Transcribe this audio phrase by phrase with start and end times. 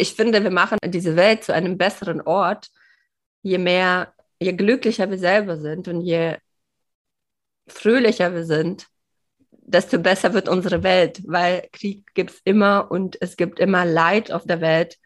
[0.00, 2.70] ich finde, wir machen diese Welt zu einem besseren Ort,
[3.42, 6.36] je mehr, je glücklicher wir selber sind und je
[7.68, 8.86] fröhlicher wir sind,
[9.50, 14.32] desto besser wird unsere Welt, weil Krieg gibt es immer und es gibt immer Leid
[14.32, 14.96] auf der Welt.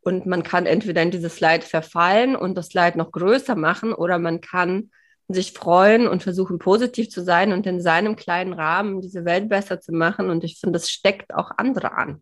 [0.00, 4.18] Und man kann entweder in dieses Leid verfallen und das Leid noch größer machen oder
[4.18, 4.90] man kann
[5.28, 9.80] sich freuen und versuchen positiv zu sein und in seinem kleinen Rahmen diese Welt besser
[9.80, 10.30] zu machen.
[10.30, 12.20] Und ich finde, das steckt auch andere an.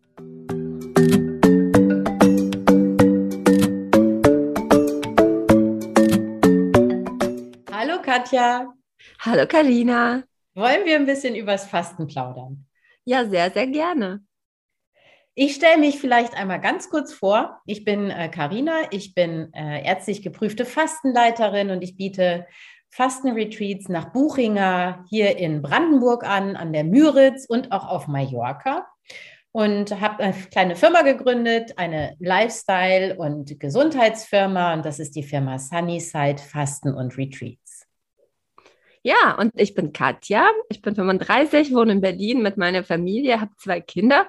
[8.13, 8.71] Katja.
[9.21, 10.21] Hallo Karina.
[10.53, 12.67] Wollen wir ein bisschen übers Fasten plaudern?
[13.05, 14.23] Ja, sehr, sehr gerne.
[15.33, 17.59] Ich stelle mich vielleicht einmal ganz kurz vor.
[17.65, 22.45] Ich bin Karina, äh, ich bin äh, ärztlich geprüfte Fastenleiterin und ich biete
[22.91, 28.85] Fastenretreats nach Buchinger hier in Brandenburg an, an der Müritz und auch auf Mallorca.
[29.53, 34.73] Und habe eine kleine Firma gegründet, eine Lifestyle- und Gesundheitsfirma.
[34.73, 37.62] Und das ist die Firma Sunnyside Fasten und Retreat.
[39.05, 43.51] Ja, und ich bin Katja, ich bin 35, wohne in Berlin mit meiner Familie, habe
[43.57, 44.27] zwei Kinder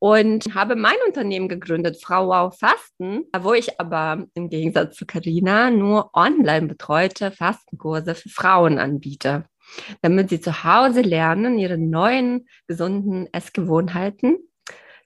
[0.00, 5.70] und habe mein Unternehmen gegründet, Frau Wow Fasten, wo ich aber im Gegensatz zu Carina
[5.70, 9.44] nur online betreute Fastenkurse für Frauen anbiete,
[10.02, 14.38] damit sie zu Hause lernen, ihre neuen gesunden Essgewohnheiten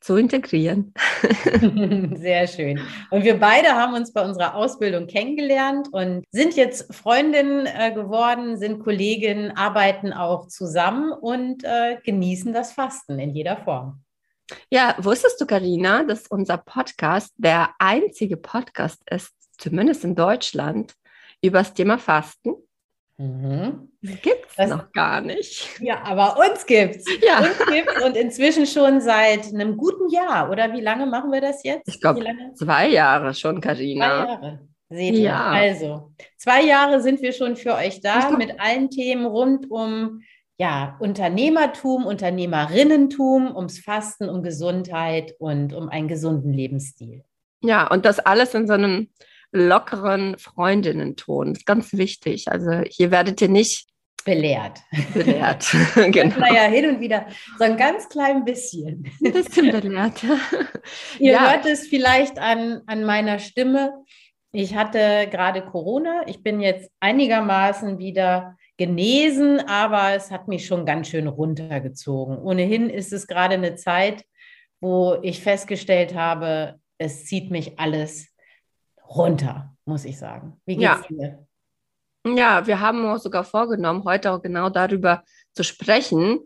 [0.00, 0.94] zu integrieren.
[2.16, 2.80] Sehr schön.
[3.10, 8.58] Und wir beide haben uns bei unserer Ausbildung kennengelernt und sind jetzt Freundinnen äh, geworden,
[8.58, 14.02] sind Kolleginnen, arbeiten auch zusammen und äh, genießen das Fasten in jeder Form.
[14.68, 20.94] Ja, wusstest du, Karina, dass unser Podcast der einzige Podcast ist, zumindest in Deutschland,
[21.42, 22.54] über das Thema Fasten?
[23.20, 23.90] Mhm.
[24.00, 25.78] Gibt es noch gar nicht.
[25.80, 27.04] Ja, aber uns gibt's.
[27.22, 27.40] Ja.
[27.40, 30.50] Uns gibt's und inzwischen schon seit einem guten Jahr.
[30.50, 31.86] Oder wie lange machen wir das jetzt?
[31.86, 34.24] Ich glaube, zwei Jahre schon, Karina.
[34.24, 34.60] Zwei Jahre.
[34.88, 35.20] Seht ihr?
[35.20, 35.50] Ja.
[35.50, 40.22] Also, zwei Jahre sind wir schon für euch da glaub, mit allen Themen rund um
[40.58, 47.22] ja, Unternehmertum, Unternehmerinnentum, ums Fasten, um Gesundheit und um einen gesunden Lebensstil.
[47.62, 49.10] Ja, und das alles in so einem
[49.52, 51.48] lockeren Freundinnenton.
[51.48, 52.50] Das ist ganz wichtig.
[52.50, 53.90] Also hier werdet ihr nicht
[54.24, 54.80] belehrt.
[55.14, 56.38] Belehrt, genau.
[56.38, 57.26] Naja, hin und wieder
[57.58, 59.10] so ein ganz klein bisschen.
[59.24, 60.22] Ein bisschen belehrt.
[61.18, 61.50] ihr ja.
[61.52, 64.04] hört es vielleicht an, an meiner Stimme.
[64.52, 66.22] Ich hatte gerade Corona.
[66.26, 72.38] Ich bin jetzt einigermaßen wieder genesen, aber es hat mich schon ganz schön runtergezogen.
[72.38, 74.24] Ohnehin ist es gerade eine Zeit,
[74.80, 78.29] wo ich festgestellt habe, es zieht mich alles
[79.14, 80.60] runter, muss ich sagen.
[80.64, 81.02] Wie geht's ja.
[81.08, 81.46] dir?
[82.26, 86.38] Ja, wir haben uns sogar vorgenommen, heute auch genau darüber zu sprechen.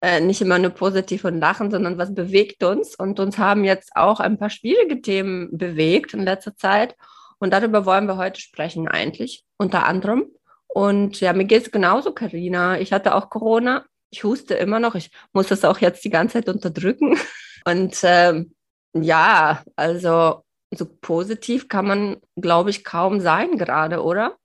[0.00, 2.94] Äh, nicht immer nur positiv und lachen, sondern was bewegt uns.
[2.94, 6.94] Und uns haben jetzt auch ein paar schwierige Themen bewegt in letzter Zeit.
[7.38, 10.26] Und darüber wollen wir heute sprechen, eigentlich, unter anderem.
[10.68, 12.78] Und ja, mir geht es genauso, Karina.
[12.78, 13.84] Ich hatte auch Corona.
[14.10, 14.94] Ich huste immer noch.
[14.94, 17.16] Ich muss das auch jetzt die ganze Zeit unterdrücken.
[17.64, 18.54] Und ähm,
[18.92, 20.43] ja, also
[20.76, 24.36] so positiv kann man, glaube ich, kaum sein gerade, oder?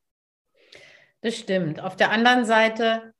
[1.22, 1.82] Das stimmt.
[1.82, 3.14] Auf der anderen Seite,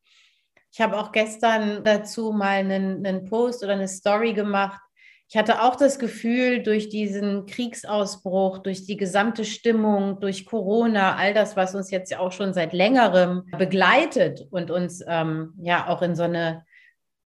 [0.72, 4.80] ich habe auch gestern dazu mal einen, einen Post oder eine Story gemacht.
[5.28, 11.36] Ich hatte auch das Gefühl, durch diesen Kriegsausbruch, durch die gesamte Stimmung, durch Corona, all
[11.36, 16.02] das, was uns jetzt ja auch schon seit längerem begleitet und uns ähm, ja auch
[16.02, 16.66] in so eine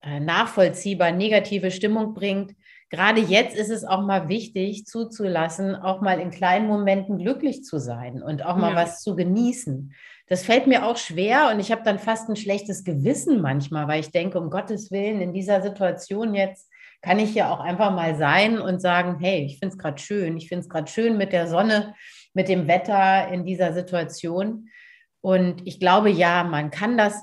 [0.02, 2.54] äh, nachvollziehbar negative Stimmung bringt,
[2.90, 7.78] gerade jetzt ist es auch mal wichtig zuzulassen, auch mal in kleinen Momenten glücklich zu
[7.78, 8.76] sein und auch mal ja.
[8.76, 9.94] was zu genießen.
[10.26, 14.00] Das fällt mir auch schwer und ich habe dann fast ein schlechtes Gewissen manchmal, weil
[14.00, 16.68] ich denke, um Gottes Willen, in dieser Situation jetzt
[17.02, 20.36] kann ich ja auch einfach mal sein und sagen, hey, ich finde es gerade schön,
[20.36, 21.94] ich finde es gerade schön mit der Sonne,
[22.34, 24.68] mit dem Wetter in dieser Situation.
[25.20, 27.22] Und ich glaube, ja, man kann das,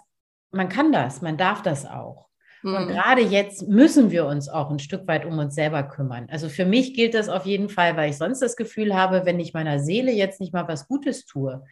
[0.51, 2.26] man kann das, man darf das auch.
[2.75, 2.89] Und mhm.
[2.89, 6.27] gerade jetzt müssen wir uns auch ein Stück weit um uns selber kümmern.
[6.29, 9.39] Also für mich gilt das auf jeden Fall, weil ich sonst das Gefühl habe, wenn
[9.39, 11.63] ich meiner Seele jetzt nicht mal was Gutes tue,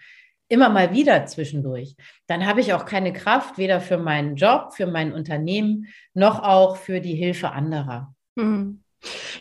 [0.48, 1.96] immer mal wieder zwischendurch,
[2.28, 6.78] dann habe ich auch keine Kraft, weder für meinen Job, für mein Unternehmen, noch auch
[6.78, 8.14] für die Hilfe anderer.
[8.36, 8.82] Mhm.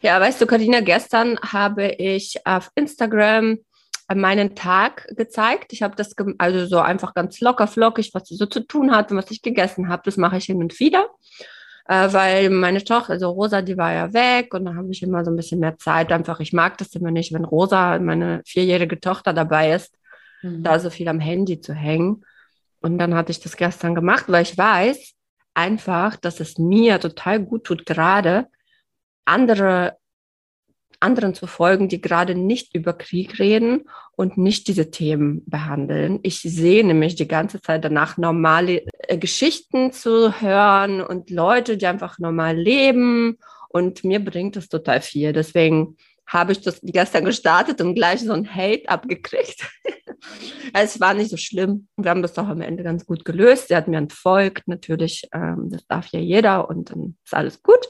[0.03, 3.59] Ja, weißt du, Karina, gestern habe ich auf Instagram
[4.13, 5.73] meinen Tag gezeigt.
[5.73, 9.17] Ich habe das also so einfach ganz locker flockig, was ich so zu tun hatte,
[9.17, 10.03] was ich gegessen habe.
[10.05, 11.09] Das mache ich hin und wieder,
[11.87, 15.25] äh, weil meine Tochter, also Rosa, die war ja weg und da habe ich immer
[15.25, 16.13] so ein bisschen mehr Zeit.
[16.13, 19.97] Einfach, ich mag das immer nicht, wenn Rosa, meine vierjährige Tochter dabei ist,
[20.43, 20.63] mhm.
[20.63, 22.25] da so viel am Handy zu hängen.
[22.83, 25.15] Und dann hatte ich das gestern gemacht, weil ich weiß
[25.55, 28.49] einfach, dass es mir total gut tut, gerade
[29.25, 29.97] andere
[31.05, 33.85] anderen zu folgen, die gerade nicht über Krieg reden
[34.17, 36.21] und nicht diese Themen behandeln.
[36.23, 41.87] Ich sehe nämlich die ganze Zeit danach, normale äh, Geschichten zu hören und Leute, die
[41.87, 43.39] einfach normal leben.
[43.69, 45.33] Und mir bringt das total viel.
[45.33, 45.97] Deswegen
[46.27, 49.69] habe ich das gestern gestartet und gleich so ein Hate abgekriegt.
[50.73, 51.89] es war nicht so schlimm.
[51.97, 53.69] Wir haben das doch am Ende ganz gut gelöst.
[53.69, 57.89] Sie hat mir entfolgt, natürlich, ähm, das darf ja jeder und dann ist alles gut.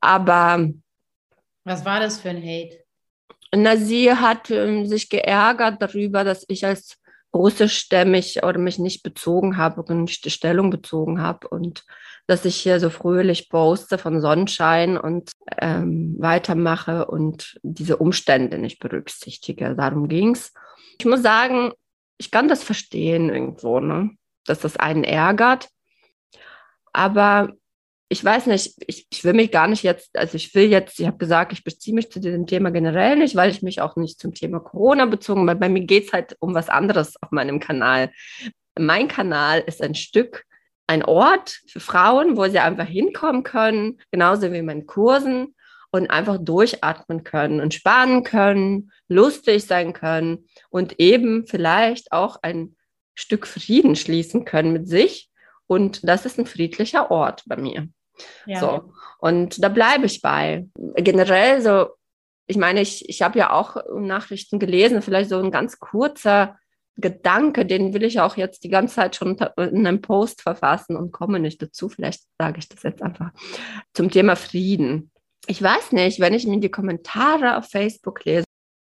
[0.00, 0.68] Aber.
[1.66, 2.78] Was war das für ein Hate?
[3.52, 6.96] Na, sie hat ähm, sich geärgert darüber, dass ich als
[7.34, 11.84] russischstämmig oder mich nicht bezogen habe und nicht die Stellung bezogen habe und
[12.28, 18.78] dass ich hier so fröhlich poste von Sonnenschein und ähm, weitermache und diese Umstände nicht
[18.78, 19.74] berücksichtige.
[19.74, 20.52] Darum ging es.
[21.00, 21.72] Ich muss sagen,
[22.16, 24.10] ich kann das verstehen irgendwo, ne?
[24.44, 25.68] dass das einen ärgert.
[26.92, 27.52] Aber
[28.08, 31.06] ich weiß nicht, ich, ich will mich gar nicht jetzt, also ich will jetzt, ich
[31.06, 34.20] habe gesagt, ich beziehe mich zu diesem Thema generell nicht, weil ich mich auch nicht
[34.20, 37.58] zum Thema Corona bezogen, weil bei mir geht es halt um was anderes auf meinem
[37.58, 38.12] Kanal.
[38.78, 40.44] Mein Kanal ist ein Stück,
[40.86, 45.56] ein Ort für Frauen, wo sie einfach hinkommen können, genauso wie in meinen Kursen
[45.90, 52.76] und einfach durchatmen können, entspannen können, lustig sein können und eben vielleicht auch ein
[53.16, 55.28] Stück Frieden schließen können mit sich.
[55.66, 57.88] Und das ist ein friedlicher Ort bei mir.
[58.46, 58.60] Ja.
[58.60, 58.92] So.
[59.18, 60.66] Und da bleibe ich bei.
[60.96, 61.88] Generell so,
[62.46, 66.56] ich meine, ich, ich habe ja auch Nachrichten gelesen, vielleicht so ein ganz kurzer
[66.96, 71.12] Gedanke, den will ich auch jetzt die ganze Zeit schon in einem Post verfassen und
[71.12, 71.88] komme nicht dazu.
[71.88, 73.32] Vielleicht sage ich das jetzt einfach
[73.92, 75.10] zum Thema Frieden.
[75.46, 78.44] Ich weiß nicht, wenn ich mir die Kommentare auf Facebook lese,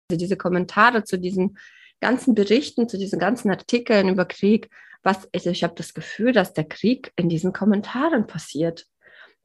[0.08, 1.58] also diese Kommentare zu diesen
[2.00, 4.70] ganzen Berichten, zu diesen ganzen Artikeln über Krieg,
[5.02, 8.86] was also ich habe das Gefühl, dass der Krieg in diesen Kommentaren passiert.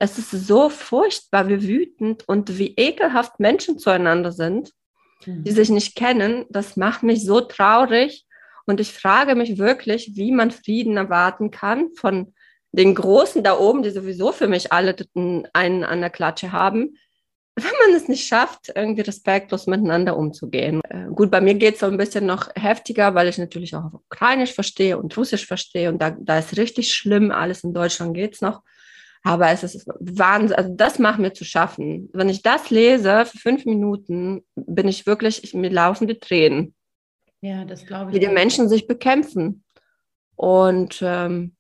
[0.02, 4.72] Es ist so furchtbar, wie wütend und wie ekelhaft Menschen zueinander sind,
[5.28, 5.44] mhm.
[5.44, 6.46] die sich nicht kennen.
[6.50, 8.26] Das macht mich so traurig.
[8.66, 12.34] Und ich frage mich wirklich, wie man Frieden erwarten kann von
[12.72, 14.96] den Großen da oben, die sowieso für mich alle
[15.54, 16.98] einen an der Klatsche haben,
[17.56, 20.82] wenn man es nicht schafft, irgendwie respektlos miteinander umzugehen.
[20.90, 23.94] Äh, gut, bei mir geht es so ein bisschen noch heftiger, weil ich natürlich auch
[23.94, 28.34] Ukrainisch verstehe und Russisch verstehe und da, da ist richtig schlimm, alles in Deutschland geht
[28.34, 28.64] es noch.
[29.24, 32.10] Aber es ist Wahnsinn, also das macht mir zu schaffen.
[32.14, 36.74] Wenn ich das lese für fünf Minuten, bin ich wirklich, ich, mir laufen die Tränen.
[37.42, 38.16] Ja, das glaube ich.
[38.16, 39.64] Wie die Menschen sich bekämpfen.
[40.36, 41.56] Und ähm,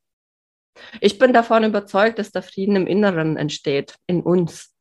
[1.01, 4.73] ich bin davon überzeugt, dass der Frieden im Inneren entsteht, in uns.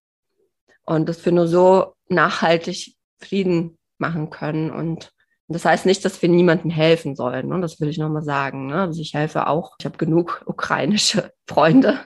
[0.85, 4.71] Und dass wir nur so nachhaltig Frieden machen können.
[4.71, 5.12] Und
[5.52, 7.49] das heißt nicht, dass wir niemandem helfen sollen.
[7.49, 7.61] Ne?
[7.61, 8.69] Das will ich nochmal sagen.
[8.69, 8.82] Ne?
[8.82, 9.75] Also ich helfe auch.
[9.81, 11.99] Ich habe genug ukrainische Freunde.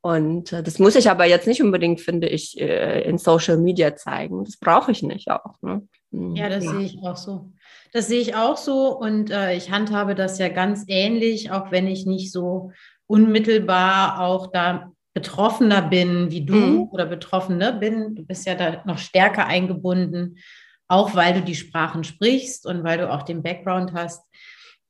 [0.00, 3.96] Und äh, das muss ich aber jetzt nicht unbedingt, finde ich, äh, in Social Media
[3.96, 4.44] zeigen.
[4.44, 5.60] Das brauche ich nicht auch.
[5.60, 5.86] Ne?
[6.12, 6.70] Hm, ja, das ja.
[6.70, 7.52] sehe ich auch so.
[7.92, 8.96] Das sehe ich auch so.
[8.96, 12.72] Und äh, ich handhabe das ja ganz ähnlich, auch wenn ich nicht so
[13.06, 16.88] unmittelbar auch da Betroffener bin wie du mhm.
[16.90, 18.14] oder Betroffene bin.
[18.14, 20.36] Du bist ja da noch stärker eingebunden
[20.88, 24.22] auch weil du die Sprachen sprichst und weil du auch den Background hast.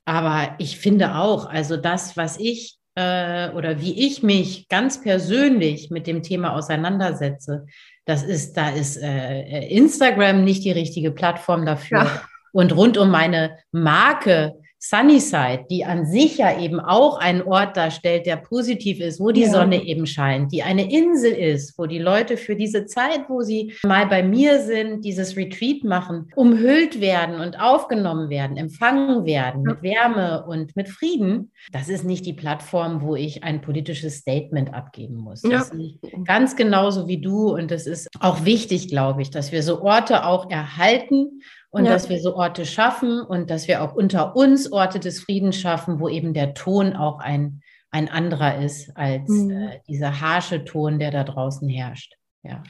[0.04, 5.90] Aber ich finde auch, also das, was ich äh, oder wie ich mich ganz persönlich
[5.90, 7.66] mit dem Thema auseinandersetze,
[8.04, 12.04] das ist, da ist äh, Instagram nicht die richtige Plattform dafür.
[12.04, 12.22] Ja.
[12.52, 18.26] Und rund um meine Marke Sunnyside, die an sich ja eben auch einen Ort darstellt,
[18.26, 19.50] der positiv ist, wo die ja.
[19.50, 23.75] Sonne eben scheint, die eine Insel ist, wo die Leute für diese Zeit, wo sie
[23.85, 29.83] mal bei mir sind, dieses Retreat machen, umhüllt werden und aufgenommen werden, empfangen werden mit
[29.83, 31.52] Wärme und mit Frieden.
[31.73, 35.42] Das ist nicht die Plattform, wo ich ein politisches Statement abgeben muss.
[35.42, 35.50] Ja.
[35.50, 39.62] Das ist ganz genauso wie du und das ist auch wichtig, glaube ich, dass wir
[39.62, 41.40] so Orte auch erhalten
[41.76, 41.92] und ja.
[41.92, 46.00] dass wir so Orte schaffen und dass wir auch unter uns Orte des Friedens schaffen,
[46.00, 49.50] wo eben der Ton auch ein, ein anderer ist als mhm.
[49.50, 52.14] äh, dieser harsche Ton, der da draußen herrscht.
[52.42, 52.62] Ja.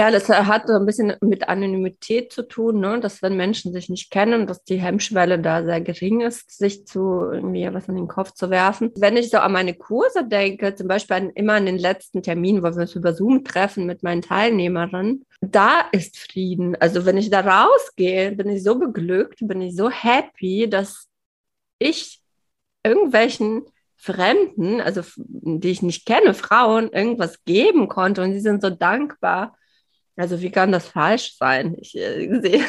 [0.00, 3.00] Ja, das hat so ein bisschen mit Anonymität zu tun, ne?
[3.00, 7.30] dass wenn Menschen sich nicht kennen, dass die Hemmschwelle da sehr gering ist, sich zu
[7.30, 8.92] irgendwie was in den Kopf zu werfen.
[8.96, 12.62] Wenn ich so an meine Kurse denke, zum Beispiel an, immer an den letzten Termin,
[12.62, 16.76] wo wir uns über Zoom treffen mit meinen Teilnehmerinnen, da ist Frieden.
[16.76, 21.08] Also wenn ich da rausgehe, bin ich so beglückt, bin ich so happy, dass
[21.78, 22.22] ich
[22.82, 23.66] irgendwelchen
[23.98, 29.58] Fremden, also die ich nicht kenne, Frauen, irgendwas geben konnte und sie sind so dankbar
[30.20, 31.76] Also wie kann das falsch sein?
[31.80, 32.64] Ich äh, sehe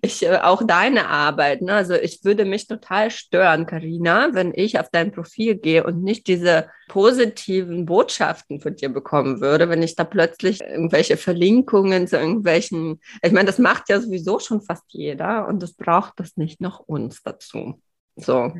[0.00, 1.60] ich, äh, auch deine Arbeit.
[1.60, 1.74] Ne?
[1.74, 6.26] Also ich würde mich total stören, Karina, wenn ich auf dein Profil gehe und nicht
[6.28, 13.00] diese positiven Botschaften von dir bekommen würde, wenn ich da plötzlich irgendwelche Verlinkungen zu irgendwelchen,
[13.22, 16.80] ich meine, das macht ja sowieso schon fast jeder und das braucht das nicht noch
[16.80, 17.80] uns dazu.
[18.16, 18.50] So.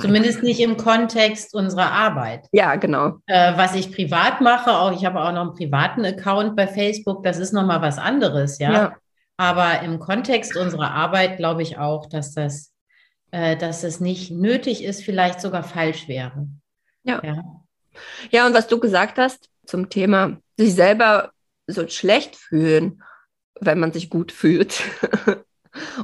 [0.00, 2.46] Zumindest nicht im Kontext unserer Arbeit.
[2.52, 3.18] Ja, genau.
[3.26, 7.22] Äh, was ich privat mache, auch ich habe auch noch einen privaten Account bei Facebook,
[7.24, 8.72] das ist nochmal was anderes, ja?
[8.72, 8.96] ja.
[9.36, 12.72] Aber im Kontext unserer Arbeit glaube ich auch, dass das,
[13.30, 16.48] äh, dass das nicht nötig ist, vielleicht sogar falsch wäre.
[17.04, 17.20] Ja.
[17.24, 17.42] ja.
[18.30, 21.32] Ja, und was du gesagt hast zum Thema sich selber
[21.66, 23.02] so schlecht fühlen,
[23.60, 24.82] wenn man sich gut fühlt.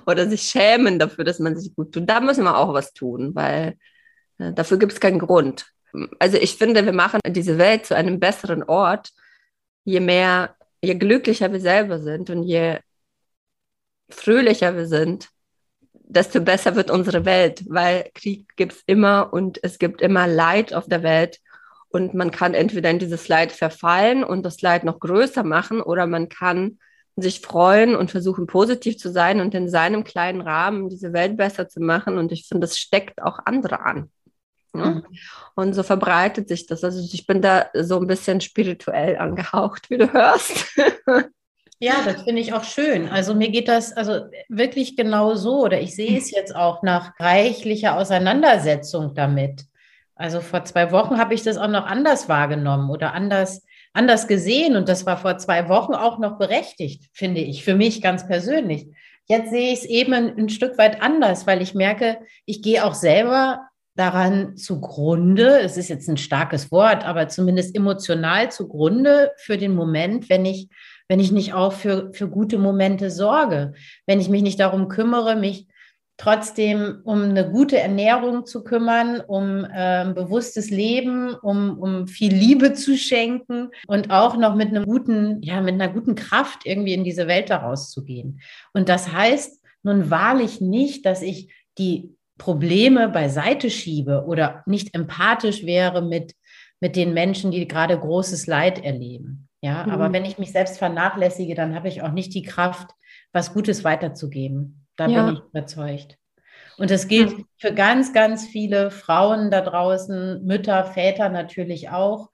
[0.06, 2.08] oder sich schämen dafür, dass man sich gut tut.
[2.08, 3.76] Da müssen wir auch was tun, weil
[4.38, 5.66] äh, dafür gibt es keinen Grund.
[6.18, 9.10] Also ich finde, wir machen diese Welt zu einem besseren Ort,
[9.84, 12.78] je mehr, je glücklicher wir selber sind und je
[14.08, 15.28] fröhlicher wir sind,
[15.92, 20.74] desto besser wird unsere Welt, weil Krieg gibt es immer und es gibt immer Leid
[20.74, 21.40] auf der Welt.
[21.88, 26.06] Und man kann entweder in dieses Leid verfallen und das Leid noch größer machen oder
[26.06, 26.78] man kann
[27.16, 31.68] sich freuen und versuchen positiv zu sein und in seinem kleinen Rahmen diese Welt besser
[31.68, 32.18] zu machen.
[32.18, 34.10] Und ich finde, das steckt auch andere an.
[34.74, 34.86] Ja?
[34.86, 35.04] Mhm.
[35.54, 36.82] Und so verbreitet sich das.
[36.82, 40.66] Also ich bin da so ein bisschen spirituell angehaucht, wie du hörst.
[41.80, 43.08] Ja, das finde ich auch schön.
[43.08, 47.12] Also mir geht das also wirklich genau so oder ich sehe es jetzt auch nach
[47.18, 49.64] reichlicher Auseinandersetzung damit.
[50.14, 54.76] Also vor zwei Wochen habe ich das auch noch anders wahrgenommen oder anders anders gesehen
[54.76, 58.88] und das war vor zwei Wochen auch noch berechtigt, finde ich, für mich ganz persönlich.
[59.26, 62.84] Jetzt sehe ich es eben ein, ein Stück weit anders, weil ich merke, ich gehe
[62.84, 63.60] auch selber
[63.94, 70.28] daran zugrunde, es ist jetzt ein starkes Wort, aber zumindest emotional zugrunde für den Moment,
[70.28, 70.68] wenn ich,
[71.08, 73.72] wenn ich nicht auch für, für gute Momente sorge,
[74.06, 75.68] wenn ich mich nicht darum kümmere, mich
[76.16, 82.72] trotzdem um eine gute Ernährung zu kümmern, um äh, bewusstes Leben, um, um viel Liebe
[82.74, 87.04] zu schenken und auch noch mit einem guten, ja, mit einer guten Kraft irgendwie in
[87.04, 88.40] diese Welt daraus zu gehen.
[88.72, 95.64] Und das heißt nun wahrlich nicht, dass ich die Probleme beiseite schiebe oder nicht empathisch
[95.64, 96.34] wäre mit,
[96.80, 99.48] mit den Menschen, die gerade großes Leid erleben.
[99.62, 99.92] Ja, mhm.
[99.92, 102.90] aber wenn ich mich selbst vernachlässige, dann habe ich auch nicht die Kraft,
[103.32, 104.83] was Gutes weiterzugeben.
[104.96, 105.26] Da ja.
[105.26, 106.18] bin ich überzeugt.
[106.76, 107.44] Und das gilt ja.
[107.58, 112.30] für ganz, ganz viele Frauen da draußen, Mütter, Väter natürlich auch,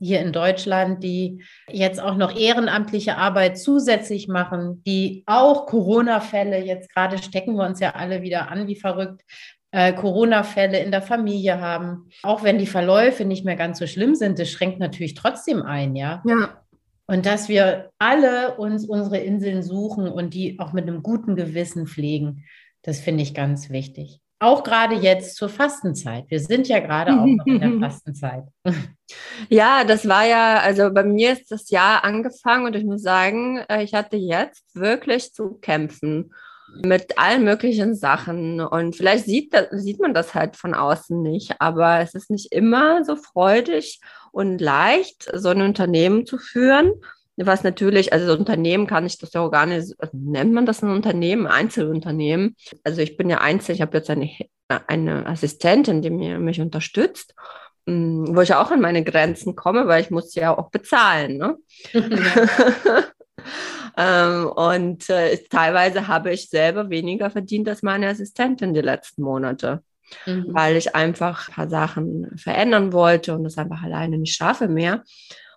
[0.00, 6.92] hier in Deutschland, die jetzt auch noch ehrenamtliche Arbeit zusätzlich machen, die auch Corona-Fälle, jetzt
[6.92, 9.22] gerade stecken wir uns ja alle wieder an wie verrückt,
[9.70, 12.08] äh, Corona-Fälle in der Familie haben.
[12.22, 15.96] Auch wenn die Verläufe nicht mehr ganz so schlimm sind, das schränkt natürlich trotzdem ein,
[15.96, 16.22] ja.
[16.26, 16.63] Ja.
[17.06, 21.86] Und dass wir alle uns unsere Inseln suchen und die auch mit einem guten Gewissen
[21.86, 22.44] pflegen,
[22.82, 24.20] das finde ich ganz wichtig.
[24.40, 26.24] Auch gerade jetzt zur Fastenzeit.
[26.28, 28.44] Wir sind ja gerade auch noch in der Fastenzeit.
[29.48, 33.58] Ja, das war ja, also bei mir ist das Jahr angefangen und ich muss sagen,
[33.68, 36.32] äh, ich hatte jetzt wirklich zu kämpfen
[36.82, 38.60] mit allen möglichen Sachen.
[38.60, 42.52] Und vielleicht sieht, das, sieht man das halt von außen nicht, aber es ist nicht
[42.52, 44.00] immer so freudig
[44.32, 46.92] und leicht, so ein Unternehmen zu führen.
[47.36, 50.66] Was natürlich, also so Unternehmen kann ich das ja auch gar nicht, also nennt man
[50.66, 52.56] das ein Unternehmen, Einzelunternehmen.
[52.84, 54.30] Also ich bin ja Einzel, ich habe jetzt eine,
[54.86, 57.34] eine Assistentin, die mir, mich unterstützt
[57.86, 61.38] mm, wo ich auch an meine Grenzen komme, weil ich muss ja auch bezahlen.
[61.38, 61.56] Ne?
[63.96, 69.82] ähm, und äh, teilweise habe ich selber weniger verdient als meine Assistentin die letzten Monate
[70.26, 70.46] mhm.
[70.48, 75.02] weil ich einfach ein paar Sachen verändern wollte und das einfach alleine nicht schaffe mehr.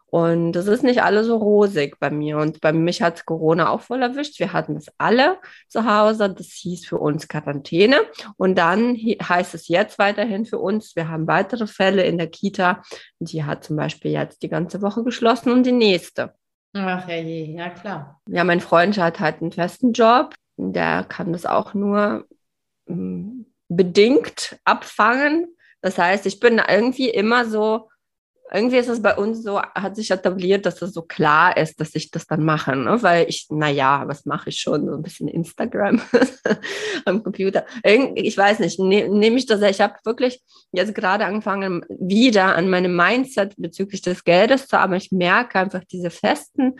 [0.09, 2.37] Und das ist nicht alles so rosig bei mir.
[2.37, 4.39] Und bei mich hat Corona auch voll erwischt.
[4.39, 6.33] Wir hatten es alle zu Hause.
[6.33, 7.97] Das hieß für uns Quarantäne.
[8.37, 12.83] Und dann heißt es jetzt weiterhin für uns, wir haben weitere Fälle in der Kita.
[13.19, 16.33] Die hat zum Beispiel jetzt die ganze Woche geschlossen und die nächste.
[16.85, 18.21] Ach ja, ja klar.
[18.27, 20.35] Ja, mein Freund hat halt einen festen Job.
[20.57, 22.27] Der kann das auch nur
[22.87, 25.47] mm, bedingt abfangen.
[25.81, 27.89] Das heißt, ich bin irgendwie immer so,
[28.51, 31.95] irgendwie ist es bei uns so, hat sich etabliert, dass es so klar ist, dass
[31.95, 32.97] ich das dann mache, ne?
[33.01, 34.85] weil ich, naja, was mache ich schon?
[34.85, 36.01] So ein bisschen Instagram
[37.05, 37.65] am Computer.
[37.83, 42.69] Ich weiß nicht, ne, nehme ich das, ich habe wirklich jetzt gerade angefangen, wieder an
[42.69, 45.03] meinem Mindset bezüglich des Geldes zu arbeiten.
[45.03, 46.75] Ich merke einfach diese festen,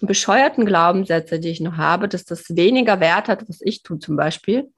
[0.00, 4.16] bescheuerten Glaubenssätze, die ich noch habe, dass das weniger Wert hat, was ich tue zum
[4.16, 4.68] Beispiel.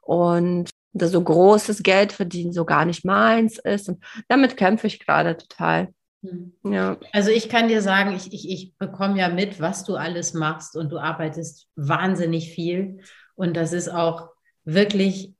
[0.00, 3.88] Und so großes Geld verdienen so gar nicht meins ist.
[3.88, 5.88] Und damit kämpfe ich gerade total.
[6.22, 6.52] Hm.
[6.64, 6.98] Ja.
[7.12, 10.76] Also ich kann dir sagen, ich, ich, ich bekomme ja mit, was du alles machst
[10.76, 13.00] und du arbeitest wahnsinnig viel.
[13.34, 14.30] Und das ist auch
[14.64, 15.34] wirklich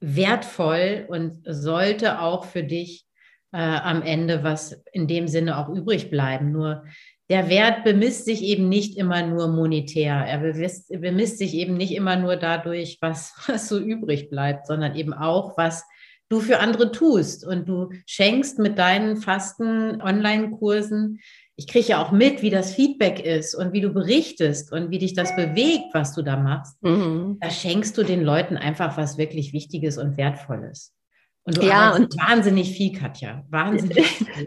[0.00, 3.06] wertvoll und sollte auch für dich
[3.52, 6.52] äh, am Ende was in dem Sinne auch übrig bleiben.
[6.52, 6.84] Nur
[7.30, 10.14] der Wert bemisst sich eben nicht immer nur monetär.
[10.14, 14.94] Er bemisst, bemisst sich eben nicht immer nur dadurch, was, was so übrig bleibt, sondern
[14.96, 15.84] eben auch, was
[16.28, 17.46] du für andere tust.
[17.46, 21.20] Und du schenkst mit deinen fasten Online-Kursen,
[21.56, 24.98] ich kriege ja auch mit, wie das Feedback ist und wie du berichtest und wie
[24.98, 26.82] dich das bewegt, was du da machst.
[26.82, 27.36] Mhm.
[27.40, 30.94] Da schenkst du den Leuten einfach was wirklich Wichtiges und Wertvolles.
[31.44, 33.44] Und du ja, und wahnsinnig viel, Katja.
[33.50, 34.46] Wahnsinnig viel.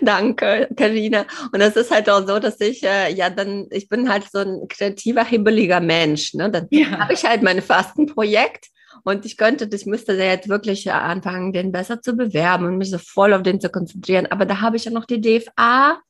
[0.00, 1.24] Danke, Karina.
[1.52, 4.38] Und es ist halt auch so, dass ich äh, ja dann, ich bin halt so
[4.38, 6.34] ein kreativer, hibbeliger Mensch.
[6.34, 6.50] Ne?
[6.50, 6.90] Dann ja.
[6.98, 8.66] habe ich halt mein Fastenprojekt
[9.04, 12.98] und ich könnte, ich müsste jetzt wirklich anfangen, den besser zu bewerben und mich so
[12.98, 14.26] voll auf den zu konzentrieren.
[14.26, 16.00] Aber da habe ich ja noch die DFA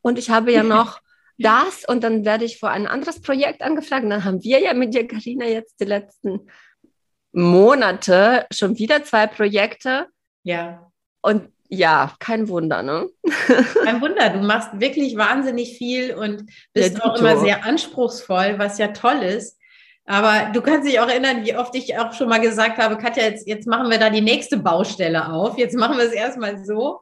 [0.00, 1.00] und ich habe ja noch
[1.38, 4.04] das und dann werde ich vor ein anderes Projekt angefragt.
[4.04, 6.48] Und dann haben wir ja mit dir, Karina, jetzt die letzten
[7.32, 10.06] Monate schon wieder zwei Projekte.
[10.44, 10.90] Ja.
[11.22, 13.08] Und ja, kein Wunder, ne?
[13.84, 18.76] Kein Wunder, du machst wirklich wahnsinnig viel und bist ja, auch immer sehr anspruchsvoll, was
[18.76, 19.56] ja toll ist.
[20.04, 23.22] Aber du kannst dich auch erinnern, wie oft ich auch schon mal gesagt habe, Katja,
[23.22, 25.56] jetzt, jetzt machen wir da die nächste Baustelle auf.
[25.56, 27.00] Jetzt machen wir es erstmal so.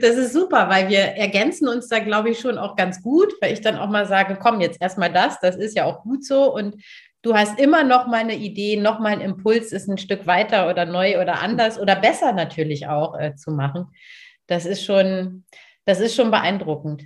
[0.00, 3.52] Das ist super, weil wir ergänzen uns da, glaube ich, schon auch ganz gut, weil
[3.52, 6.52] ich dann auch mal sage, komm, jetzt erstmal das, das ist ja auch gut so.
[6.52, 6.82] Und
[7.22, 10.68] du hast immer noch mal eine Idee, noch mal ein Impuls, ist ein Stück weiter
[10.70, 13.86] oder neu oder anders oder besser natürlich auch äh, zu machen.
[14.46, 15.44] Das ist schon,
[15.84, 17.04] das ist schon beeindruckend.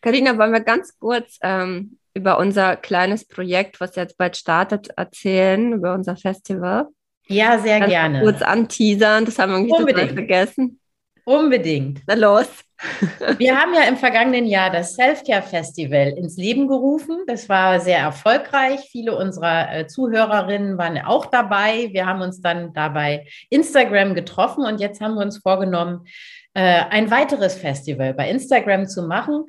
[0.00, 5.72] Karina, wollen wir ganz kurz ähm, über unser kleines Projekt, was jetzt bald startet, erzählen,
[5.72, 6.86] über unser Festival?
[7.26, 8.20] Ja, sehr Ganz gerne.
[8.20, 10.80] Kurz anteasern, das haben wir irgendwie vergessen.
[11.24, 12.02] Unbedingt.
[12.06, 12.48] Na los.
[13.38, 17.20] Wir haben ja im vergangenen Jahr das Selfcare Festival ins Leben gerufen.
[17.26, 18.80] Das war sehr erfolgreich.
[18.90, 21.88] Viele unserer äh, Zuhörerinnen waren auch dabei.
[21.92, 26.06] Wir haben uns dann dabei Instagram getroffen und jetzt haben wir uns vorgenommen,
[26.52, 29.46] äh, ein weiteres Festival bei Instagram zu machen.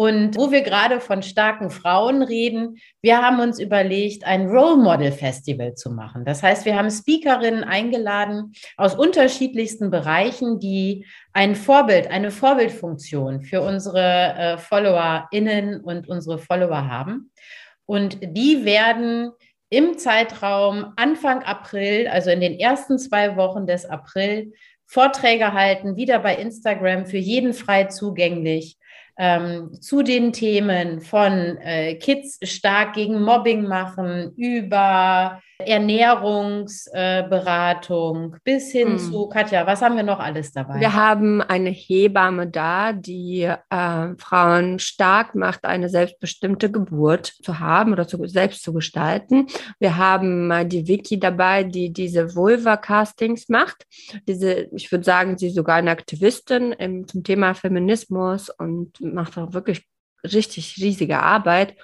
[0.00, 5.12] Und wo wir gerade von starken Frauen reden, wir haben uns überlegt, ein Role Model
[5.12, 6.24] Festival zu machen.
[6.24, 13.60] Das heißt, wir haben Speakerinnen eingeladen aus unterschiedlichsten Bereichen, die ein Vorbild, eine Vorbildfunktion für
[13.60, 17.30] unsere äh, FollowerInnen und unsere Follower haben.
[17.84, 19.32] Und die werden
[19.68, 24.54] im Zeitraum Anfang April, also in den ersten zwei Wochen des April,
[24.86, 28.78] Vorträge halten, wieder bei Instagram für jeden frei zugänglich
[29.22, 38.70] ähm, zu den Themen von äh, Kids stark gegen Mobbing machen, über Ernährungsberatung äh, bis
[38.72, 38.98] hin hm.
[38.98, 40.80] zu, Katja, was haben wir noch alles dabei?
[40.80, 47.92] Wir haben eine Hebamme da, die äh, Frauen stark macht, eine selbstbestimmte Geburt zu haben
[47.92, 49.48] oder zu, selbst zu gestalten.
[49.78, 53.86] Wir haben äh, die Vicky dabei, die diese Vulva-Castings macht.
[54.26, 59.38] Diese, ich würde sagen, sie ist sogar eine Aktivistin im, zum Thema Feminismus und macht
[59.38, 59.86] auch wirklich
[60.24, 61.76] richtig riesige Arbeit.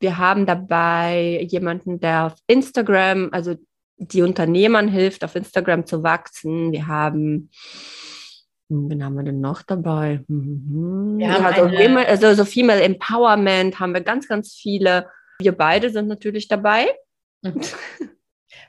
[0.00, 3.56] Wir haben dabei jemanden, der auf Instagram, also
[3.96, 6.72] die Unternehmern hilft, auf Instagram zu wachsen.
[6.72, 7.50] Wir haben,
[8.68, 10.24] hm, wen haben wir denn noch dabei?
[10.28, 11.18] Mhm.
[11.18, 12.06] Wir haben also, eine...
[12.06, 15.08] also so Female Empowerment haben wir ganz, ganz viele.
[15.40, 16.88] Wir beide sind natürlich dabei.
[17.42, 17.60] Mhm.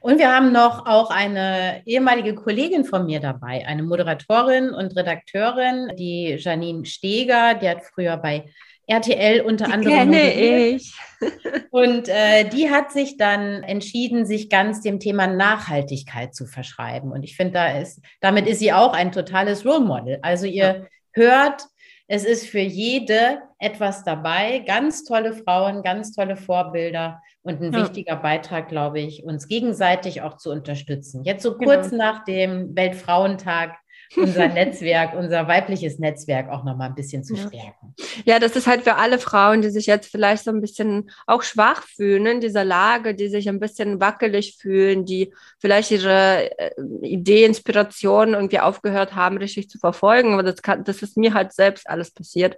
[0.06, 5.94] Und wir haben noch auch eine ehemalige Kollegin von mir dabei, eine Moderatorin und Redakteurin,
[5.98, 8.46] die Janine Steger, die hat früher bei
[8.86, 10.12] RTL unter die anderem.
[10.12, 10.94] Kenne ich.
[11.72, 17.12] Und äh, die hat sich dann entschieden, sich ganz dem Thema Nachhaltigkeit zu verschreiben.
[17.12, 20.20] Und ich finde, da ist, damit ist sie auch ein totales Role Model.
[20.22, 20.88] Also ihr ja.
[21.14, 21.64] hört,
[22.08, 24.60] es ist für jede etwas dabei.
[24.60, 27.82] Ganz tolle Frauen, ganz tolle Vorbilder und ein ja.
[27.82, 31.24] wichtiger Beitrag, glaube ich, uns gegenseitig auch zu unterstützen.
[31.24, 32.04] Jetzt so kurz genau.
[32.04, 33.76] nach dem Weltfrauentag
[34.16, 37.96] unser Netzwerk, unser weibliches Netzwerk auch noch mal ein bisschen zu stärken.
[38.24, 41.44] Ja, das ist halt für alle Frauen, die sich jetzt vielleicht so ein bisschen auch
[41.44, 46.72] schwach fühlen in dieser Lage, die sich ein bisschen wackelig fühlen, die vielleicht ihre äh,
[47.02, 50.34] Idee, Inspiration irgendwie aufgehört haben, richtig zu verfolgen.
[50.34, 52.58] Aber das, kann, das ist mir halt selbst alles passiert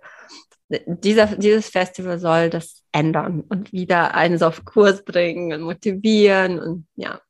[0.70, 6.88] dieser, dieses Festival soll das ändern und wieder einen auf Kurs bringen und motivieren und
[6.96, 7.22] ja.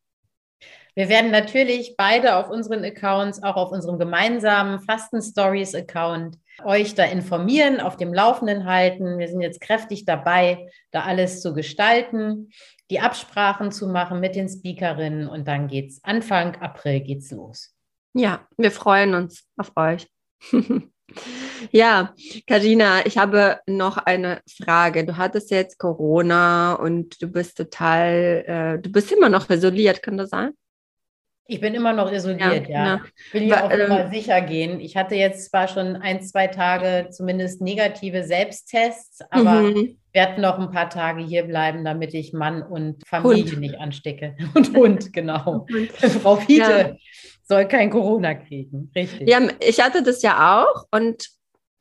[0.95, 6.95] Wir werden natürlich beide auf unseren Accounts, auch auf unserem gemeinsamen Fasten Stories Account, euch
[6.95, 9.19] da informieren, auf dem Laufenden halten.
[9.19, 12.49] Wir sind jetzt kräftig dabei, da alles zu gestalten,
[12.89, 17.75] die Absprachen zu machen mit den Speakerinnen und dann geht's Anfang April geht's los.
[18.15, 20.07] Ja, wir freuen uns auf euch.
[21.71, 22.13] Ja,
[22.47, 25.05] Karina, ich habe noch eine Frage.
[25.05, 30.17] Du hattest jetzt Corona und du bist total, äh, du bist immer noch isoliert, kann
[30.17, 30.51] das sein?
[31.49, 32.85] Ich bin immer noch isoliert, ja.
[32.85, 33.01] ja.
[33.31, 34.81] Will ja auch ähm, immer sicher gehen.
[34.81, 39.97] Ich hatte jetzt zwar schon ein, zwei Tage zumindest negative Selbsttests, aber mhm.
[40.11, 43.61] werde noch ein paar Tage hier bleiben, damit ich Mann und Familie Hund.
[43.61, 44.35] nicht anstecke.
[44.55, 45.65] Und Hund, genau.
[45.73, 45.89] Und.
[45.91, 46.95] Frau Fiete ja.
[47.47, 48.91] Soll kein Corona kriegen.
[48.95, 49.27] Richtig.
[49.27, 50.85] Ja, ich hatte das ja auch.
[50.91, 51.27] Und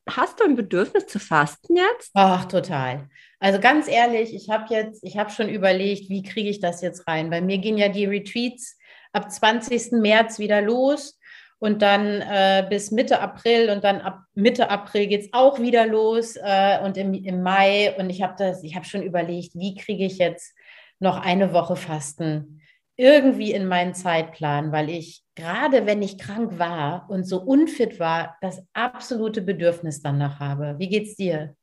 [0.08, 2.10] hast du ein Bedürfnis zu fasten jetzt?
[2.14, 3.08] Ach, total.
[3.40, 7.06] Also ganz ehrlich, ich habe jetzt, ich habe schon überlegt, wie kriege ich das jetzt
[7.08, 7.30] rein?
[7.30, 8.78] Bei mir gehen ja die Retreats
[9.12, 9.92] ab 20.
[9.92, 11.18] März wieder los
[11.58, 15.86] und dann äh, bis Mitte April und dann ab Mitte April geht es auch wieder
[15.86, 17.94] los äh, und im, im Mai.
[17.98, 20.54] Und ich habe das, ich habe schon überlegt, wie kriege ich jetzt
[20.98, 22.62] noch eine Woche Fasten
[22.96, 28.36] irgendwie in meinen Zeitplan, weil ich gerade wenn ich krank war und so unfit war,
[28.40, 30.76] das absolute Bedürfnis danach habe.
[30.78, 31.54] Wie geht's dir?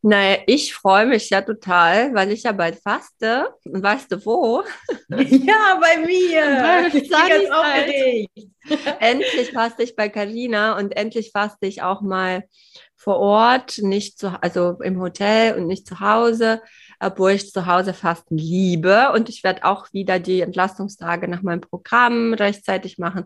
[0.00, 3.52] Naja, ich freue mich ja total, weil ich ja bald faste.
[3.64, 4.62] Und weißt du wo?
[5.08, 6.86] Ja, bei mir.
[6.94, 8.30] ich bin ganz aufgeregt.
[9.00, 12.44] endlich faste ich bei Karina und endlich faste ich auch mal
[12.94, 16.60] vor Ort, nicht zu, also im Hotel und nicht zu Hause,
[17.00, 19.12] obwohl ich zu Hause fasten liebe.
[19.12, 23.24] Und ich werde auch wieder die Entlastungstage nach meinem Programm rechtzeitig machen.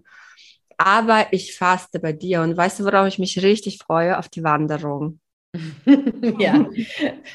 [0.76, 4.18] Aber ich faste bei dir und weißt du, worauf ich mich richtig freue?
[4.18, 5.20] Auf die Wanderung.
[6.38, 6.66] ja,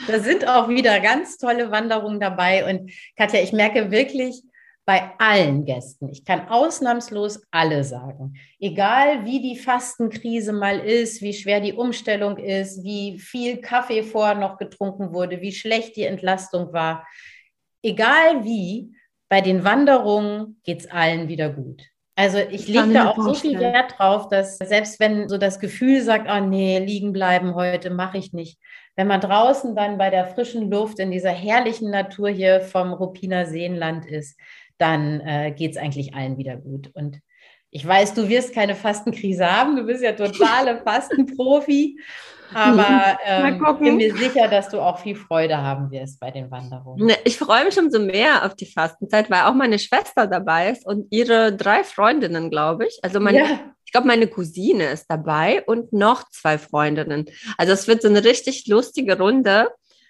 [0.08, 2.68] da sind auch wieder ganz tolle Wanderungen dabei.
[2.68, 4.42] Und Katja, ich merke wirklich
[4.88, 11.34] bei allen Gästen, ich kann ausnahmslos alle sagen, egal wie die Fastenkrise mal ist, wie
[11.34, 16.72] schwer die Umstellung ist, wie viel Kaffee vorher noch getrunken wurde, wie schlecht die Entlastung
[16.72, 17.06] war,
[17.84, 18.94] egal wie,
[19.28, 21.84] bei den Wanderungen geht es allen wieder gut.
[22.16, 26.02] Also ich lege da auch so viel Wert drauf, dass selbst wenn so das Gefühl
[26.02, 28.58] sagt, oh nee, liegen bleiben heute, mache ich nicht.
[28.96, 33.46] Wenn man draußen dann bei der frischen Luft in dieser herrlichen Natur hier vom Ruppiner
[33.46, 34.40] Seenland ist,
[34.78, 36.92] dann äh, geht es eigentlich allen wieder gut.
[36.94, 37.20] Und
[37.70, 42.00] ich weiß, du wirst keine Fastenkrise haben, du bist ja totale Fastenprofi.
[42.54, 46.50] Aber ähm, ich bin mir sicher, dass du auch viel Freude haben wirst bei den
[46.50, 47.08] Wanderungen.
[47.08, 50.86] Ne, ich freue mich umso mehr auf die Fastenzeit, weil auch meine Schwester dabei ist
[50.86, 53.00] und ihre drei Freundinnen, glaube ich.
[53.02, 53.60] Also meine, ja.
[53.86, 57.26] ich glaube, meine Cousine ist dabei und noch zwei Freundinnen.
[57.58, 59.70] Also es wird so eine richtig lustige Runde.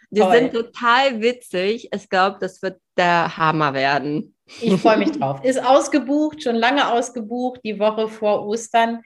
[0.10, 0.32] Die Toll.
[0.34, 1.89] sind total witzig.
[1.93, 4.36] Ich glaube, das wird der Hammer werden.
[4.62, 5.39] Ich freue mich drauf.
[5.43, 9.01] Ist ausgebucht, schon lange ausgebucht, die Woche vor Ostern.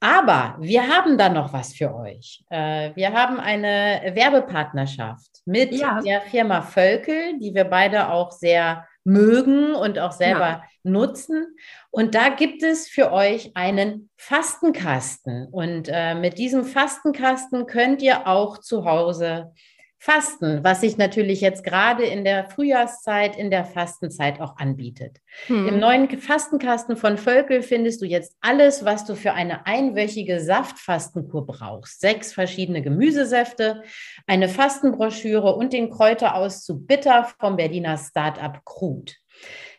[0.00, 2.44] Aber wir haben da noch was für euch.
[2.50, 6.00] Äh, wir haben eine Werbepartnerschaft mit ja.
[6.00, 10.62] der Firma Völkel, die wir beide auch sehr mögen und auch selber ja.
[10.84, 11.56] nutzen.
[11.90, 15.48] Und da gibt es für euch einen Fastenkasten.
[15.50, 19.52] Und äh, mit diesem Fastenkasten könnt ihr auch zu Hause
[20.00, 25.18] Fasten, was sich natürlich jetzt gerade in der Frühjahrszeit, in der Fastenzeit auch anbietet.
[25.46, 25.66] Hm.
[25.66, 31.46] Im neuen Fastenkasten von Völkel findest du jetzt alles, was du für eine einwöchige Saftfastenkur
[31.46, 32.00] brauchst.
[32.00, 33.82] Sechs verschiedene Gemüsesäfte,
[34.28, 39.16] eine Fastenbroschüre und den Kräuterauszug Bitter vom Berliner Startup Krut.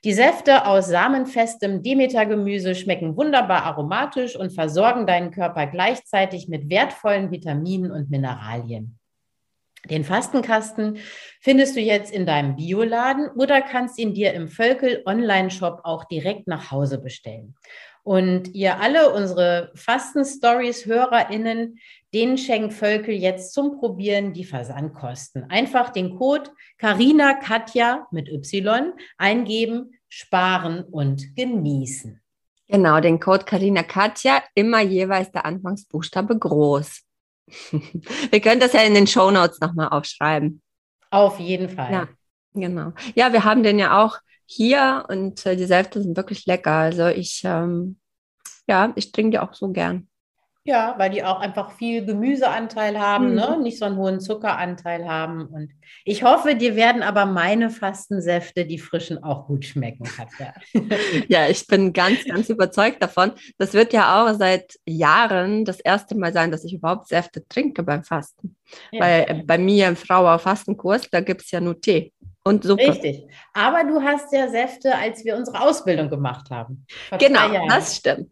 [0.04, 7.32] Die Säfte aus samenfestem Demetergemüse schmecken wunderbar aromatisch und versorgen deinen Körper gleichzeitig mit wertvollen
[7.32, 8.99] Vitaminen und Mineralien.
[9.86, 10.98] Den Fastenkasten
[11.42, 16.48] findest du jetzt in deinem Bioladen oder kannst ihn dir im Völkel Online-Shop auch direkt
[16.48, 17.56] nach Hause bestellen.
[18.04, 21.80] Und ihr alle, unsere Fasten-Stories-HörerInnen,
[22.14, 25.50] denen schenkt Völkel jetzt zum Probieren die Versandkosten.
[25.50, 32.22] Einfach den Code Carina Katja mit Y eingeben, sparen und genießen.
[32.68, 37.04] Genau, den Code Carina Katja, immer jeweils der Anfangsbuchstabe groß.
[38.32, 40.62] Wir können das ja in den Show Notes nochmal aufschreiben.
[41.12, 41.92] Auf jeden Fall.
[41.92, 42.08] Ja,
[42.54, 42.94] genau.
[43.16, 46.72] Ja, wir haben den ja auch hier und äh, die Säfte sind wirklich lecker.
[46.72, 48.00] Also ich, ähm,
[48.68, 50.09] ja, ich trinke die auch so gern.
[50.70, 53.48] Ja, weil die auch einfach viel Gemüseanteil haben, ne?
[53.48, 53.56] mhm.
[53.56, 53.64] ne?
[53.64, 55.48] nicht so einen hohen Zuckeranteil haben.
[55.48, 55.72] Und
[56.06, 60.54] ich hoffe, dir werden aber meine Fastensäfte, die frischen, auch gut schmecken, Katja.
[61.28, 63.32] ja, ich bin ganz, ganz überzeugt davon.
[63.58, 67.82] Das wird ja auch seit Jahren das erste Mal sein, dass ich überhaupt Säfte trinke
[67.82, 68.56] beim Fasten.
[68.92, 69.02] Ja.
[69.02, 72.14] Weil äh, bei mir im Frauer Fastenkurs, da gibt es ja nur Tee.
[72.44, 72.90] Und Suppe.
[72.90, 73.28] Richtig.
[73.54, 76.86] Aber du hast ja Säfte, als wir unsere Ausbildung gemacht haben.
[77.18, 78.30] Genau, das stimmt.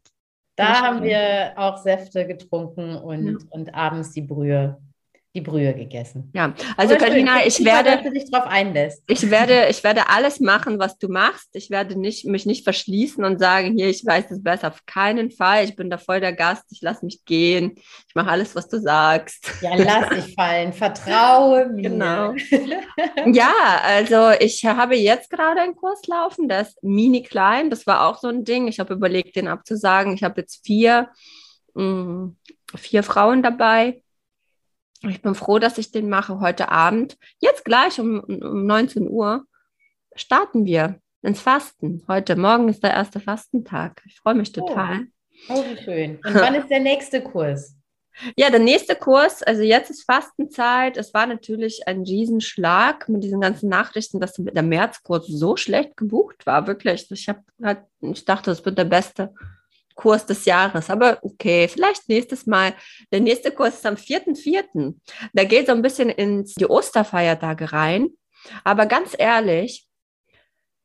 [0.57, 3.37] Da haben wir auch Säfte getrunken und, ja.
[3.51, 4.77] und abends die Brühe.
[5.38, 6.32] Die Brühe gegessen.
[6.34, 9.04] Ja, also Karina, ich werde, dass du dich drauf einlässt.
[9.08, 11.50] ich werde, ich werde alles machen, was du machst.
[11.54, 14.69] Ich werde nicht, mich nicht verschließen und sagen, hier, ich weiß es besser.
[14.69, 15.65] Auf keinen Fall.
[15.65, 16.63] Ich bin da voll der Gast.
[16.71, 17.73] Ich lasse mich gehen.
[18.08, 19.52] Ich mache alles, was du sagst.
[19.62, 20.73] Ja, lass dich fallen.
[20.73, 21.89] Vertraue mir.
[21.89, 22.34] Genau.
[23.28, 27.69] ja, also ich habe jetzt gerade einen Kurs laufen, der ist mini klein.
[27.69, 28.67] Das war auch so ein Ding.
[28.67, 30.15] Ich habe überlegt, den abzusagen.
[30.15, 31.10] Ich habe jetzt vier,
[31.76, 32.38] mh, mm,
[32.76, 34.02] vier Frauen dabei
[35.03, 37.17] ich bin froh, dass ich den mache heute Abend.
[37.39, 39.45] Jetzt gleich um, um 19 Uhr
[40.15, 42.03] starten wir ins Fasten.
[42.07, 44.01] Heute Morgen ist der erste Fastentag.
[44.05, 45.07] Ich freue mich total.
[45.49, 46.19] Oh, oh wie schön.
[46.25, 47.73] Und wann ist der nächste Kurs?
[48.36, 50.97] Ja, der nächste Kurs, also jetzt ist Fastenzeit.
[50.97, 56.47] Es war natürlich ein Riesenschlag mit diesen ganzen Nachrichten, dass der Märzkurs so schlecht gebucht
[56.47, 56.65] war.
[56.65, 57.12] Wirklich.
[57.12, 57.43] Ich, hab,
[58.01, 59.36] ich dachte, es wird der beste
[59.97, 60.89] Kurs des Jahres.
[60.89, 62.73] Aber okay, vielleicht nächstes Mal.
[63.12, 64.95] Der nächste Kurs ist am 4.4.
[65.33, 68.10] Da geht so ein bisschen ins die Osterfeiertage rein.
[68.63, 69.88] Aber ganz ehrlich,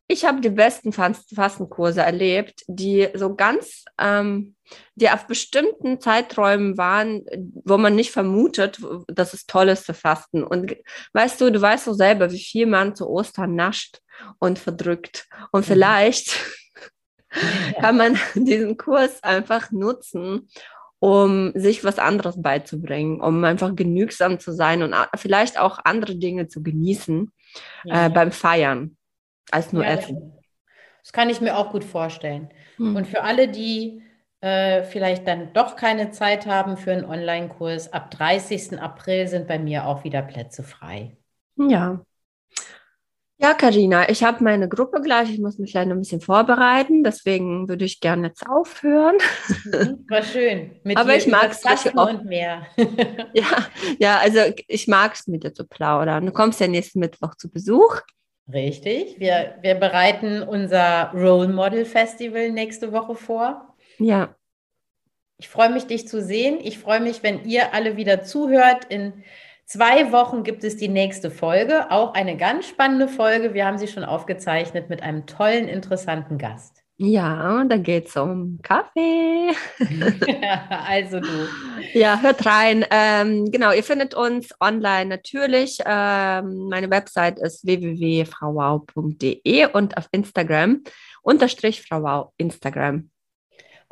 [0.09, 4.57] ich habe die besten Fastenkurse erlebt, die so ganz, ähm,
[4.95, 7.25] die auf bestimmten Zeiträumen waren,
[7.65, 10.45] wo man nicht vermutet, dass es toll ist zu fasten.
[10.45, 10.77] Und
[11.15, 14.01] weißt du, du weißt doch selber, wie viel man zu Ostern nascht
[14.39, 15.29] und verdrückt.
[15.51, 15.73] Und mhm.
[15.73, 16.39] vielleicht
[17.81, 20.49] kann man diesen Kurs einfach nutzen,
[20.99, 26.49] um sich was anderes beizubringen, um einfach genügsam zu sein und vielleicht auch andere Dinge
[26.49, 27.33] zu genießen
[27.85, 28.07] ja.
[28.07, 28.97] äh, beim Feiern
[29.51, 30.39] als nur ja, Essen.
[31.03, 32.51] Das kann ich mir auch gut vorstellen.
[32.77, 32.95] Hm.
[32.95, 34.03] Und für alle, die
[34.41, 38.81] äh, vielleicht dann doch keine Zeit haben für einen Online-Kurs, ab 30.
[38.81, 41.17] April sind bei mir auch wieder Plätze frei.
[41.57, 42.01] Ja,
[43.43, 45.29] ja, Karina, ich habe meine Gruppe gleich.
[45.31, 47.03] Ich muss mich leider ein bisschen vorbereiten.
[47.03, 49.17] Deswegen würde ich gerne jetzt aufhören.
[49.65, 50.77] Mhm, war schön.
[50.85, 51.65] Mit Aber ich mag es
[51.97, 52.09] auch.
[52.09, 52.67] und mehr.
[53.35, 53.67] ja,
[53.99, 56.27] ja, also ich mag es mit dir zu plaudern.
[56.27, 58.01] Du kommst ja nächsten Mittwoch zu Besuch.
[58.53, 59.19] Richtig.
[59.19, 63.75] Wir, wir bereiten unser Role Model Festival nächste Woche vor.
[63.99, 64.37] Ja.
[65.39, 66.59] Ich freue mich, dich zu sehen.
[66.63, 69.25] Ich freue mich, wenn ihr alle wieder zuhört in
[69.73, 73.55] zwei Wochen gibt es die nächste Folge, auch eine ganz spannende Folge.
[73.55, 76.83] Wir haben sie schon aufgezeichnet mit einem tollen, interessanten Gast.
[76.99, 79.53] Ja, da geht es um Kaffee.
[80.87, 81.49] also du.
[81.95, 82.85] Ja, hört rein.
[82.91, 85.79] Ähm, genau, ihr findet uns online natürlich.
[85.87, 90.83] Ähm, meine Website ist www.frauwau.de und auf Instagram
[91.23, 93.09] unterstrich Frauwau Instagram.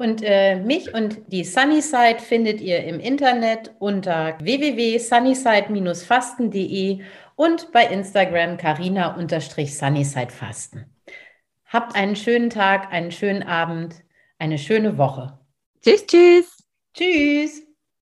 [0.01, 7.03] Und äh, mich und die Sunnyside findet ihr im Internet unter www.sunnyside-fasten.de
[7.37, 10.87] und bei Instagram carina-sunnyside-fasten.
[11.67, 13.97] Habt einen schönen Tag, einen schönen Abend,
[14.39, 15.39] eine schöne Woche.
[15.83, 16.65] Tschüss, tschüss.
[16.95, 17.70] Tschüss.